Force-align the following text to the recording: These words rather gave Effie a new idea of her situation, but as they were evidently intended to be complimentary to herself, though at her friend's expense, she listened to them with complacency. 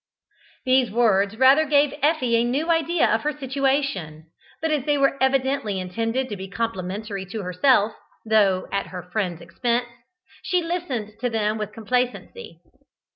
These 0.65 0.89
words 0.89 1.37
rather 1.37 1.63
gave 1.63 1.93
Effie 2.01 2.35
a 2.37 2.43
new 2.43 2.71
idea 2.71 3.05
of 3.07 3.21
her 3.21 3.31
situation, 3.33 4.31
but 4.59 4.71
as 4.71 4.83
they 4.85 4.97
were 4.97 5.15
evidently 5.21 5.79
intended 5.79 6.27
to 6.29 6.35
be 6.35 6.47
complimentary 6.49 7.23
to 7.27 7.43
herself, 7.43 7.93
though 8.25 8.67
at 8.71 8.87
her 8.87 9.03
friend's 9.03 9.41
expense, 9.41 9.85
she 10.41 10.63
listened 10.63 11.19
to 11.19 11.29
them 11.29 11.59
with 11.59 11.71
complacency. 11.71 12.63